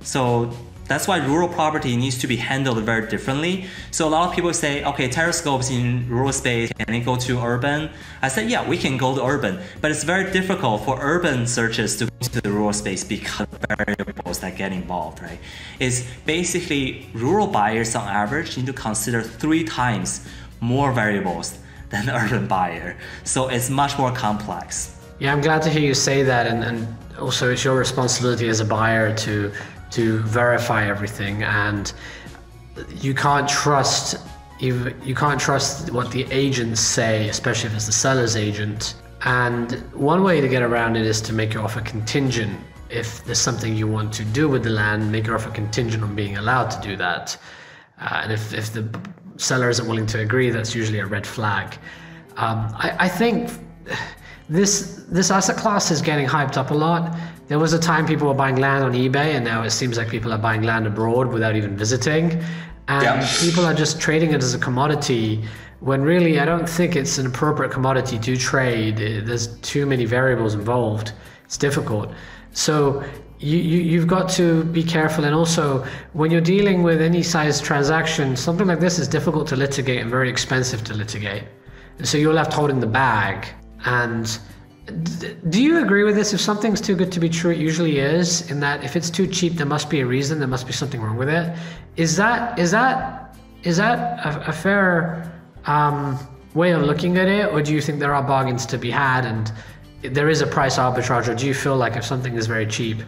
So 0.02 0.52
that's 0.90 1.08
why 1.08 1.18
rural 1.18 1.48
property 1.48 1.96
needs 1.96 2.18
to 2.18 2.28
be 2.28 2.36
handled 2.36 2.84
very 2.84 3.08
differently. 3.08 3.66
So 3.92 4.08
a 4.08 4.10
lot 4.10 4.28
of 4.28 4.36
people 4.36 4.52
say, 4.54 4.84
okay, 4.84 5.08
Terrascope's 5.08 5.70
in 5.70 6.10
rural 6.10 6.34
space, 6.34 6.72
can 6.80 7.04
go 7.04 7.16
to 7.16 7.40
urban? 7.40 7.92
I 8.24 8.28
said, 8.28 8.50
yeah, 8.50 8.68
we 8.68 8.76
can 8.76 8.98
go 8.98 9.16
to 9.16 9.24
urban, 9.24 9.60
but 9.82 9.92
it's 9.92 10.04
very 10.04 10.32
difficult 10.32 10.84
for 10.84 10.98
urban 11.00 11.46
searches 11.46 11.96
to 11.98 12.06
go 12.06 12.18
to 12.22 12.42
the 12.42 12.52
rural 12.52 12.74
space 12.74 13.04
because 13.04 13.48
of 13.52 13.78
variables 13.78 14.40
that 14.40 14.58
get 14.58 14.72
involved, 14.74 15.22
right? 15.22 15.40
It's 15.80 16.04
basically 16.26 17.08
rural 17.14 17.46
buyers 17.46 17.96
on 17.96 18.08
average 18.08 18.58
need 18.58 18.66
to 18.66 18.74
consider 18.74 19.22
three 19.22 19.64
times 19.64 20.28
more 20.60 20.92
variables 20.92 21.60
than 21.92 22.10
urban 22.24 22.48
buyer. 22.48 22.98
So 23.24 23.50
it's 23.50 23.70
much 23.70 23.96
more 24.00 24.12
complex. 24.12 24.96
Yeah, 25.20 25.34
I'm 25.34 25.42
glad 25.42 25.62
to 25.64 25.70
hear 25.70 25.84
you 25.84 25.94
say 25.94 26.24
that, 26.24 26.48
and, 26.48 26.64
and 26.64 26.88
also 27.20 27.52
it's 27.52 27.64
your 27.64 27.78
responsibility 27.78 28.50
as 28.50 28.60
a 28.60 28.66
buyer 28.66 29.16
to 29.18 29.52
to 29.92 30.20
verify 30.20 30.88
everything 30.88 31.44
and 31.44 31.94
you 32.96 33.14
can't 33.14 33.48
trust 33.48 34.18
you, 34.60 34.94
you 35.04 35.16
can't 35.16 35.40
trust 35.40 35.92
what 35.92 36.12
the 36.12 36.26
agents 36.32 36.82
say 36.82 37.30
especially 37.30 37.70
if 37.70 37.76
it's 37.76 37.86
the 37.86 37.94
seller's 37.94 38.36
agent. 38.36 38.96
And 39.24 39.72
one 39.94 40.24
way 40.24 40.42
to 40.42 40.48
get 40.48 40.62
around 40.62 40.96
it 40.98 41.06
is 41.06 41.22
to 41.22 41.34
make 41.34 41.54
your 41.54 41.64
offer 41.64 41.82
contingent. 41.82 42.60
If 42.90 43.24
there's 43.24 43.40
something 43.40 43.76
you 43.76 43.88
want 43.88 44.14
to 44.14 44.26
do 44.26 44.50
with 44.50 44.64
the 44.64 44.70
land 44.70 45.12
make 45.12 45.28
your 45.28 45.36
offer 45.36 45.52
contingent 45.52 46.04
on 46.04 46.16
being 46.16 46.38
allowed 46.38 46.70
to 46.72 46.82
do 46.82 46.96
that. 46.98 47.38
Uh, 48.02 48.22
and 48.24 48.32
if, 48.32 48.54
if 48.54 48.74
the 48.74 48.88
seller 49.38 49.70
isn't 49.70 49.88
willing 49.88 50.06
to 50.08 50.20
agree 50.20 50.50
that's 50.50 50.76
usually 50.76 51.00
a 51.00 51.06
red 51.06 51.26
flag. 51.26 51.78
Um, 52.38 52.72
I, 52.76 52.96
I 53.00 53.08
think 53.08 53.50
this 54.50 55.06
this 55.10 55.32
asset 55.32 55.58
class 55.58 55.92
is 55.92 56.02
getting 56.02 56.28
hyped 56.28 56.58
up 56.58 56.72
a 56.72 56.74
lot 56.74 57.16
there 57.50 57.58
was 57.58 57.74
a 57.74 57.80
time 57.80 58.06
people 58.06 58.28
were 58.28 58.36
buying 58.36 58.58
land 58.58 58.84
on 58.84 58.94
eBay, 58.94 59.36
and 59.36 59.44
now 59.44 59.64
it 59.64 59.72
seems 59.72 59.98
like 59.98 60.08
people 60.08 60.32
are 60.32 60.38
buying 60.38 60.62
land 60.62 60.86
abroad 60.86 61.30
without 61.30 61.56
even 61.56 61.76
visiting. 61.76 62.44
And 62.88 63.04
yeah. 63.04 63.28
people 63.40 63.66
are 63.66 63.74
just 63.74 64.00
trading 64.00 64.34
it 64.34 64.44
as 64.44 64.54
a 64.54 64.60
commodity 64.60 65.44
when 65.80 66.04
really 66.04 66.40
I 66.40 66.46
don't 66.46 66.70
think 66.70 66.96
it's 66.96 67.18
an 67.18 67.26
appropriate 67.26 67.72
commodity 67.72 68.20
to 68.20 68.38
trade. 68.38 68.98
There's 68.98 69.58
too 69.62 69.88
many 69.88 70.06
variables 70.06 70.54
involved. 70.54 71.14
It's 71.46 71.58
difficult. 71.58 72.14
So 72.52 73.04
you, 73.40 73.58
you, 73.58 74.00
have 74.00 74.08
got 74.08 74.30
to 74.32 74.64
be 74.66 74.84
careful. 74.84 75.24
And 75.24 75.34
also, 75.34 75.84
when 76.14 76.30
you're 76.30 76.42
dealing 76.42 76.84
with 76.84 77.02
any 77.02 77.24
size 77.24 77.60
transaction, 77.60 78.36
something 78.36 78.68
like 78.68 78.80
this 78.80 79.00
is 79.00 79.08
difficult 79.08 79.48
to 79.48 79.56
litigate 79.56 80.02
and 80.02 80.10
very 80.10 80.30
expensive 80.30 80.84
to 80.84 80.94
litigate. 80.94 81.46
And 81.98 82.08
so 82.08 82.20
you're 82.20 82.34
left 82.34 82.54
holding 82.54 82.80
the 82.80 82.88
bag. 82.88 83.48
And 83.86 84.40
do 85.50 85.62
you 85.62 85.84
agree 85.84 86.04
with 86.04 86.16
this? 86.16 86.34
If 86.34 86.42
something's 86.42 86.82
too 86.82 86.96
good 86.96 87.12
to 87.12 87.20
be 87.20 87.30
true, 87.30 87.52
it 87.52 87.58
usually 87.58 88.00
is. 88.00 88.50
In 88.50 88.60
that, 88.62 88.84
if 88.84 88.96
it's 88.96 89.10
too 89.10 89.28
cheap, 89.28 89.54
there 89.54 89.68
must 89.68 89.90
be 89.90 90.00
a 90.02 90.06
reason. 90.06 90.40
There 90.40 90.48
must 90.48 90.66
be 90.66 90.74
something 90.74 91.02
wrong 91.02 91.18
with 91.18 91.30
it. 91.30 91.56
Is 91.96 92.16
that 92.18 92.58
is 92.58 92.72
that 92.72 93.36
is 93.64 93.78
that 93.78 94.26
a, 94.26 94.50
a 94.50 94.52
fair 94.52 95.32
um, 95.66 96.18
way 96.54 96.72
of 96.72 96.82
looking 96.82 97.18
at 97.18 97.28
it, 97.28 97.54
or 97.54 97.62
do 97.62 97.74
you 97.74 97.82
think 97.82 98.00
there 98.00 98.16
are 98.16 98.24
bargains 98.24 98.66
to 98.68 98.78
be 98.78 98.90
had 98.90 99.26
and 99.26 99.52
there 100.02 100.30
is 100.30 100.42
a 100.42 100.48
price 100.48 100.78
arbitrage, 100.78 101.28
or 101.28 101.36
do 101.36 101.46
you 101.46 101.54
feel 101.54 101.76
like 101.76 101.96
if 101.96 102.06
something 102.06 102.36
is 102.36 102.48
very 102.48 102.66
cheap, 102.66 103.00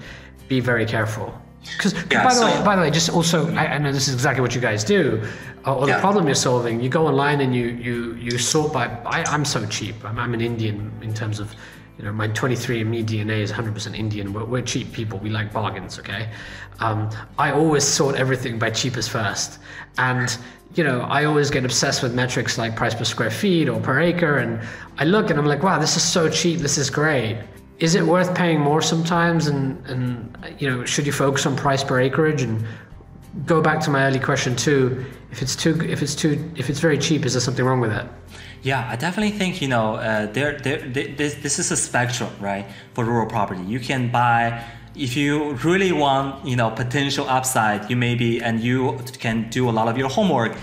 be 0.48 0.60
very 0.60 0.86
careful? 0.86 1.41
Because 1.64 1.94
yeah, 2.12 2.24
by 2.24 2.34
the 2.34 2.40
so, 2.40 2.46
way, 2.46 2.66
by 2.66 2.76
the 2.76 2.82
way, 2.82 2.92
just 2.92 3.10
also, 3.10 3.54
I, 3.54 3.68
I, 3.68 3.78
know 3.78 3.92
this 3.92 4.08
is 4.08 4.14
exactly 4.14 4.42
what 4.42 4.56
you 4.56 4.62
guys 4.62 4.84
do, 4.84 5.22
uh, 5.66 5.76
or 5.76 5.88
yeah. 5.88 5.96
the 5.96 6.02
problem 6.02 6.26
you're 6.26 6.36
solving. 6.36 6.82
You 6.82 6.90
go 6.90 7.06
online 7.06 7.42
and 7.42 7.56
you 7.56 7.68
you 7.68 8.16
you 8.16 8.38
sort 8.38 8.74
by. 8.74 8.88
I, 9.06 9.34
am 9.34 9.46
so 9.46 9.66
cheap. 9.68 10.04
I'm, 10.04 10.18
I'm 10.18 10.34
an 10.34 10.42
Indian 10.42 10.92
in 11.02 11.14
terms 11.14 11.40
of, 11.40 11.54
you 11.98 12.06
know, 12.06 12.12
my 12.12 12.28
23andMe 12.30 13.06
DNA 13.06 13.42
is 13.42 13.52
100% 13.52 13.96
Indian. 13.96 14.34
We're, 14.34 14.46
we're 14.46 14.62
cheap 14.64 14.92
people. 14.92 15.20
We 15.20 15.30
like 15.30 15.54
bargains. 15.54 16.00
Okay, 16.00 16.30
um, 16.80 17.10
I 17.38 17.52
always 17.52 17.84
sort 17.84 18.16
everything 18.16 18.58
by 18.58 18.72
cheapest 18.72 19.12
first, 19.12 19.60
and 20.00 20.36
you 20.74 20.84
know, 20.84 21.02
I 21.02 21.26
always 21.26 21.52
get 21.52 21.64
obsessed 21.64 22.02
with 22.02 22.16
metrics 22.16 22.58
like 22.58 22.76
price 22.76 22.96
per 22.96 23.04
square 23.04 23.32
feet 23.32 23.70
or 23.70 23.80
per 23.80 24.00
acre, 24.00 24.38
and 24.38 24.60
I 24.98 25.04
look 25.04 25.30
and 25.30 25.38
I'm 25.38 25.46
like, 25.46 25.62
wow, 25.62 25.78
this 25.78 25.96
is 25.96 26.02
so 26.02 26.28
cheap. 26.28 26.60
This 26.60 26.80
is 26.80 26.90
great 26.90 27.38
is 27.82 27.96
it 27.96 28.04
worth 28.04 28.34
paying 28.36 28.60
more 28.60 28.82
sometimes? 28.82 29.48
And, 29.48 29.86
and 29.88 30.38
you 30.60 30.70
know, 30.70 30.86
should 30.86 31.06
you 31.08 31.12
focus 31.12 31.46
on 31.48 31.56
price 31.58 31.84
per 31.84 32.00
acreage? 32.00 32.44
And 32.44 32.64
go 33.46 33.60
back 33.60 33.82
to 33.82 33.90
my 33.90 34.06
early 34.06 34.20
question 34.20 34.56
too. 34.56 35.04
If 35.32 35.42
it's 35.42 35.56
too, 35.56 35.82
if 35.82 36.02
it's 36.04 36.14
too, 36.14 36.52
if 36.56 36.70
it's 36.70 36.80
very 36.80 36.98
cheap, 36.98 37.26
is 37.26 37.34
there 37.34 37.42
something 37.42 37.66
wrong 37.66 37.80
with 37.80 37.92
it? 37.92 38.06
Yeah, 38.62 38.88
I 38.88 38.96
definitely 38.96 39.36
think 39.36 39.62
you 39.62 39.68
know 39.68 39.96
uh, 39.96 40.28
there, 40.28 40.60
there, 40.60 40.88
this, 40.88 41.34
this 41.36 41.58
is 41.58 41.72
a 41.72 41.78
spectrum, 41.78 42.30
right, 42.40 42.68
for 42.94 43.04
rural 43.04 43.26
property. 43.26 43.64
You 43.64 43.80
can 43.80 44.12
buy 44.12 44.64
if 44.94 45.18
you 45.18 45.54
really 45.64 45.92
want 45.92 46.46
you 46.46 46.56
know 46.56 46.70
potential 46.70 47.28
upside. 47.28 47.90
You 47.90 47.96
maybe 47.96 48.44
and 48.44 48.60
you 48.60 49.00
can 49.18 49.50
do 49.50 49.68
a 49.70 49.72
lot 49.72 49.88
of 49.88 49.98
your 49.98 50.10
homework, 50.10 50.56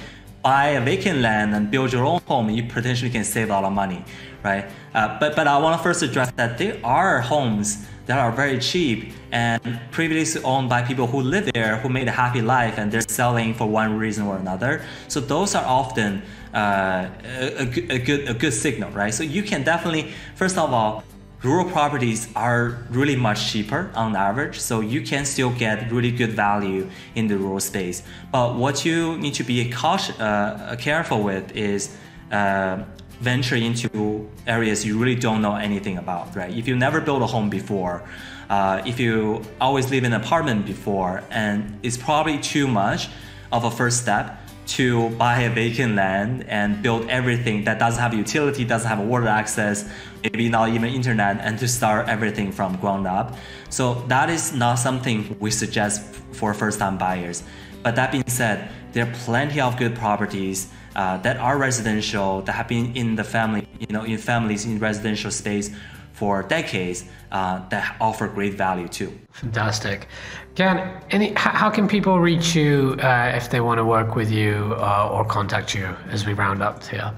buy 0.42 0.68
a 0.68 0.80
vacant 0.80 1.18
land 1.20 1.56
and 1.56 1.68
build 1.68 1.92
your 1.92 2.04
own 2.04 2.20
home. 2.26 2.48
You 2.50 2.62
potentially 2.64 3.10
can 3.10 3.24
save 3.24 3.48
a 3.48 3.52
lot 3.52 3.64
of 3.64 3.72
money 3.72 4.04
right? 4.42 4.66
Uh, 4.94 5.18
but, 5.18 5.36
but 5.36 5.46
I 5.46 5.58
want 5.58 5.78
to 5.78 5.82
first 5.82 6.02
address 6.02 6.30
that 6.36 6.58
there 6.58 6.78
are 6.84 7.20
homes 7.20 7.86
that 8.06 8.18
are 8.18 8.32
very 8.32 8.58
cheap 8.58 9.12
and 9.32 9.80
previously 9.90 10.42
owned 10.42 10.68
by 10.68 10.82
people 10.82 11.06
who 11.06 11.20
live 11.20 11.50
there, 11.52 11.76
who 11.76 11.90
made 11.90 12.08
a 12.08 12.10
happy 12.10 12.40
life, 12.40 12.78
and 12.78 12.90
they're 12.90 13.02
selling 13.02 13.52
for 13.52 13.66
one 13.66 13.98
reason 13.98 14.26
or 14.26 14.36
another. 14.36 14.82
So 15.08 15.20
those 15.20 15.54
are 15.54 15.64
often 15.64 16.22
uh, 16.54 17.08
a, 17.22 17.66
a, 17.90 17.98
good, 17.98 18.28
a 18.28 18.34
good 18.34 18.54
signal, 18.54 18.90
right? 18.92 19.12
So 19.12 19.22
you 19.22 19.42
can 19.42 19.62
definitely, 19.62 20.12
first 20.36 20.56
of 20.56 20.72
all, 20.72 21.04
rural 21.42 21.70
properties 21.70 22.28
are 22.34 22.78
really 22.90 23.14
much 23.14 23.52
cheaper 23.52 23.90
on 23.94 24.16
average, 24.16 24.58
so 24.58 24.80
you 24.80 25.02
can 25.02 25.26
still 25.26 25.50
get 25.50 25.92
really 25.92 26.10
good 26.10 26.32
value 26.32 26.88
in 27.14 27.26
the 27.28 27.36
rural 27.36 27.60
space. 27.60 28.02
But 28.32 28.56
what 28.56 28.86
you 28.86 29.18
need 29.18 29.34
to 29.34 29.44
be 29.44 29.70
cautious, 29.70 30.18
uh, 30.18 30.76
careful 30.80 31.22
with 31.22 31.54
is 31.54 31.94
uh, 32.32 32.84
venture 33.20 33.56
into 33.56 34.28
areas 34.46 34.84
you 34.84 34.98
really 34.98 35.14
don't 35.16 35.42
know 35.42 35.56
anything 35.56 35.98
about, 35.98 36.34
right? 36.36 36.52
If 36.56 36.68
you 36.68 36.76
never 36.76 37.00
built 37.00 37.22
a 37.22 37.26
home 37.26 37.50
before, 37.50 38.02
uh, 38.48 38.82
if 38.86 38.98
you 39.00 39.42
always 39.60 39.90
live 39.90 40.04
in 40.04 40.12
an 40.12 40.20
apartment 40.20 40.66
before, 40.66 41.22
and 41.30 41.78
it's 41.82 41.96
probably 41.96 42.38
too 42.38 42.66
much 42.66 43.08
of 43.52 43.64
a 43.64 43.70
first 43.70 44.02
step 44.02 44.38
to 44.66 45.08
buy 45.10 45.40
a 45.40 45.50
vacant 45.50 45.96
land 45.96 46.44
and 46.48 46.82
build 46.82 47.08
everything 47.08 47.64
that 47.64 47.78
doesn't 47.78 48.00
have 48.00 48.12
utility, 48.12 48.64
doesn't 48.64 48.88
have 48.88 49.00
water 49.00 49.26
access, 49.26 49.90
maybe 50.22 50.48
not 50.48 50.68
even 50.68 50.92
internet, 50.92 51.40
and 51.40 51.58
to 51.58 51.66
start 51.66 52.06
everything 52.08 52.52
from 52.52 52.76
ground 52.76 53.06
up. 53.06 53.36
So 53.70 53.94
that 54.08 54.28
is 54.28 54.52
not 54.52 54.76
something 54.76 55.36
we 55.40 55.50
suggest 55.50 56.02
for 56.32 56.52
first-time 56.52 56.98
buyers. 56.98 57.42
But 57.82 57.96
that 57.96 58.12
being 58.12 58.28
said, 58.28 58.70
there 58.92 59.06
are 59.06 59.12
plenty 59.24 59.60
of 59.60 59.76
good 59.78 59.94
properties 59.94 60.68
uh, 60.98 61.16
that 61.18 61.36
are 61.36 61.56
residential 61.58 62.42
that 62.42 62.52
have 62.52 62.66
been 62.66 62.86
in 62.96 63.14
the 63.14 63.22
family, 63.22 63.68
you 63.78 63.86
know, 63.94 64.02
in 64.02 64.18
families 64.18 64.64
in 64.64 64.80
residential 64.80 65.30
space 65.30 65.70
for 66.12 66.42
decades 66.42 67.04
uh, 67.30 67.66
that 67.68 67.96
offer 68.00 68.26
great 68.26 68.54
value 68.54 68.88
too. 68.88 69.16
Fantastic. 69.30 70.08
Ken, 70.56 71.00
any, 71.10 71.32
how 71.36 71.70
can 71.70 71.86
people 71.86 72.18
reach 72.18 72.56
you 72.56 72.96
uh, 73.00 73.30
if 73.32 73.48
they 73.48 73.60
want 73.60 73.78
to 73.78 73.84
work 73.84 74.16
with 74.16 74.28
you 74.28 74.74
uh, 74.76 75.08
or 75.12 75.24
contact 75.24 75.72
you 75.72 75.86
as 76.10 76.26
we 76.26 76.32
round 76.32 76.60
up 76.62 76.82
here? 76.84 77.12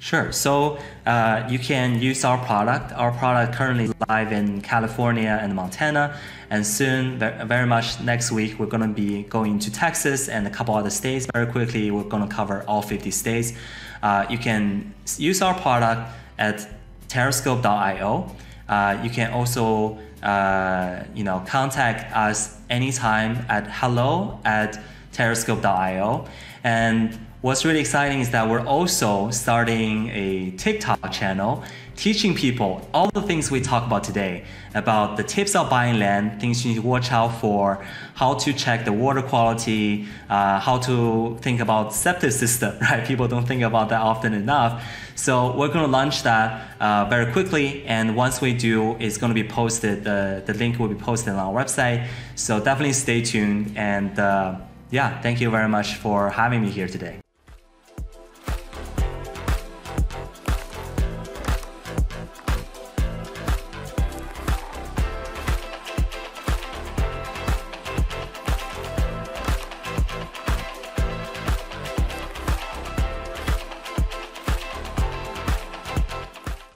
Sure. 0.00 0.30
So 0.30 0.78
uh, 1.06 1.46
you 1.50 1.58
can 1.58 2.00
use 2.00 2.24
our 2.24 2.38
product. 2.38 2.92
Our 2.92 3.10
product 3.10 3.54
currently 3.54 3.90
live 4.08 4.30
in 4.30 4.60
California 4.60 5.38
and 5.42 5.54
Montana, 5.56 6.16
and 6.50 6.64
soon, 6.64 7.18
very 7.18 7.66
much 7.66 8.00
next 8.00 8.30
week, 8.30 8.58
we're 8.58 8.66
going 8.66 8.82
to 8.82 8.94
be 8.94 9.24
going 9.24 9.58
to 9.58 9.72
Texas 9.72 10.28
and 10.28 10.46
a 10.46 10.50
couple 10.50 10.74
other 10.74 10.90
states. 10.90 11.26
Very 11.34 11.46
quickly, 11.46 11.90
we're 11.90 12.04
going 12.04 12.26
to 12.26 12.34
cover 12.34 12.64
all 12.68 12.80
50 12.80 13.10
states. 13.10 13.52
Uh, 14.02 14.24
you 14.30 14.38
can 14.38 14.94
use 15.16 15.42
our 15.42 15.54
product 15.54 16.10
at 16.38 16.66
terrascope.io. 17.08 18.36
Uh, 18.68 19.00
you 19.02 19.10
can 19.10 19.32
also, 19.32 19.98
uh, 20.22 21.02
you 21.14 21.24
know, 21.24 21.42
contact 21.46 22.14
us 22.16 22.56
anytime 22.70 23.44
at 23.48 23.66
hello 23.70 24.38
at 24.44 24.78
terrascope.io. 25.12 26.26
And 26.62 27.18
what's 27.40 27.64
really 27.64 27.78
exciting 27.78 28.20
is 28.20 28.30
that 28.30 28.48
we're 28.48 28.66
also 28.66 29.30
starting 29.30 30.08
a 30.10 30.50
TikTok 30.52 31.12
channel 31.12 31.62
teaching 31.94 32.34
people 32.34 32.88
all 32.92 33.10
the 33.10 33.22
things 33.22 33.50
we 33.50 33.60
talk 33.60 33.86
about 33.86 34.02
today 34.02 34.44
about 34.74 35.16
the 35.16 35.22
tips 35.22 35.54
of 35.54 35.70
buying 35.70 35.98
land, 35.98 36.40
things 36.40 36.64
you 36.64 36.70
need 36.72 36.80
to 36.80 36.86
watch 36.86 37.10
out 37.12 37.28
for, 37.40 37.84
how 38.14 38.34
to 38.34 38.52
check 38.52 38.84
the 38.84 38.92
water 38.92 39.22
quality, 39.22 40.06
uh, 40.28 40.58
how 40.60 40.78
to 40.78 41.36
think 41.40 41.60
about 41.60 41.92
septic 41.92 42.32
system, 42.32 42.76
right? 42.82 43.06
People 43.06 43.26
don't 43.28 43.46
think 43.46 43.62
about 43.62 43.88
that 43.88 44.00
often 44.00 44.32
enough. 44.34 44.84
So 45.14 45.56
we're 45.56 45.68
going 45.68 45.84
to 45.84 45.90
launch 45.90 46.22
that 46.22 46.76
uh, 46.80 47.06
very 47.06 47.32
quickly, 47.32 47.84
and 47.86 48.16
once 48.16 48.40
we 48.40 48.52
do, 48.52 48.96
it's 49.00 49.16
going 49.16 49.34
to 49.34 49.42
be 49.42 49.48
posted. 49.48 50.04
The 50.04 50.42
the 50.46 50.54
link 50.54 50.78
will 50.78 50.88
be 50.88 50.94
posted 50.94 51.30
on 51.30 51.38
our 51.38 51.52
website. 51.52 52.06
So 52.36 52.60
definitely 52.60 52.92
stay 52.92 53.22
tuned, 53.22 53.76
and 53.76 54.16
uh, 54.18 54.56
yeah, 54.90 55.20
thank 55.20 55.40
you 55.40 55.50
very 55.50 55.68
much 55.68 55.96
for 55.96 56.30
having 56.30 56.62
me 56.62 56.70
here 56.70 56.86
today. 56.86 57.18